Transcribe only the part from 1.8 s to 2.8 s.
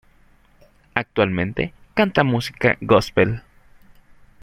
canta música